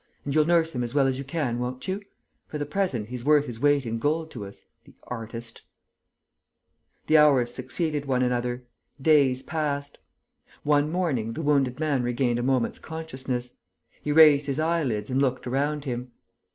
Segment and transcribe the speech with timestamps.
[0.25, 2.01] And you'll nurse him as well as you can, won't you?
[2.47, 5.61] For the present, he's worth his weight in gold to us, the artist!..."
[7.05, 8.65] The hours succeeded one another.
[8.99, 9.99] Days passed.
[10.63, 13.57] One morning, the wounded man regained a moment's consciousness.
[14.01, 16.11] He raised his eyelids and looked around him.